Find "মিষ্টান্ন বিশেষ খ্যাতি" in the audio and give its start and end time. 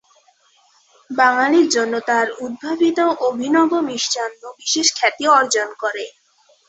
3.89-5.25